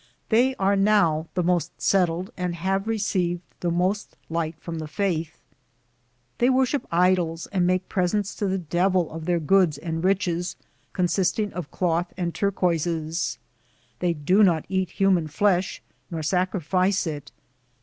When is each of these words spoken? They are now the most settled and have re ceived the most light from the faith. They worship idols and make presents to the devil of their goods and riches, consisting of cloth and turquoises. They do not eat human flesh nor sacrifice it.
They 0.29 0.55
are 0.55 0.75
now 0.75 1.27
the 1.35 1.43
most 1.43 1.79
settled 1.79 2.31
and 2.35 2.55
have 2.55 2.87
re 2.87 2.97
ceived 2.97 3.41
the 3.59 3.69
most 3.69 4.17
light 4.31 4.55
from 4.59 4.79
the 4.79 4.87
faith. 4.87 5.37
They 6.39 6.49
worship 6.49 6.87
idols 6.91 7.45
and 7.51 7.67
make 7.67 7.87
presents 7.87 8.33
to 8.37 8.47
the 8.47 8.57
devil 8.57 9.11
of 9.11 9.25
their 9.25 9.39
goods 9.39 9.77
and 9.77 10.03
riches, 10.03 10.55
consisting 10.91 11.53
of 11.53 11.69
cloth 11.69 12.13
and 12.17 12.33
turquoises. 12.33 13.37
They 13.99 14.13
do 14.13 14.41
not 14.41 14.65
eat 14.69 14.89
human 14.89 15.27
flesh 15.27 15.83
nor 16.09 16.23
sacrifice 16.23 17.05
it. 17.05 17.31